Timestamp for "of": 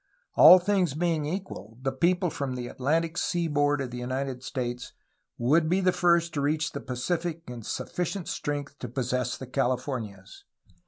3.81-3.91